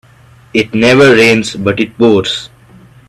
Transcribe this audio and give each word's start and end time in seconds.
It 0.51 0.73
never 0.73 1.13
rains 1.15 1.55
but 1.55 1.79
it 1.79 1.95
pours 1.95 2.49